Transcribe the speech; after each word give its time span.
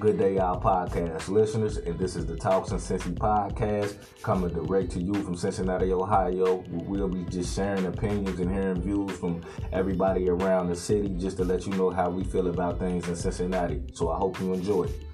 Good 0.00 0.16
day, 0.16 0.36
y'all 0.36 0.58
podcast 0.58 1.28
listeners, 1.28 1.76
and 1.76 1.98
this 1.98 2.16
is 2.16 2.24
the 2.24 2.34
Talks 2.34 2.70
and 2.70 2.80
Cincy 2.80 3.12
podcast 3.12 3.98
coming 4.22 4.48
direct 4.48 4.92
to 4.92 4.98
you 4.98 5.12
from 5.12 5.36
Cincinnati, 5.36 5.92
Ohio. 5.92 6.64
We'll 6.70 7.06
be 7.06 7.22
just 7.24 7.54
sharing 7.54 7.84
opinions 7.84 8.40
and 8.40 8.50
hearing 8.50 8.80
views 8.80 9.12
from 9.18 9.42
everybody 9.74 10.30
around 10.30 10.70
the 10.70 10.74
city 10.74 11.10
just 11.18 11.36
to 11.36 11.44
let 11.44 11.66
you 11.66 11.74
know 11.74 11.90
how 11.90 12.08
we 12.08 12.24
feel 12.24 12.48
about 12.48 12.78
things 12.78 13.08
in 13.08 13.14
Cincinnati. 13.14 13.82
So 13.92 14.10
I 14.10 14.16
hope 14.16 14.40
you 14.40 14.54
enjoy 14.54 14.84
it. 14.84 15.09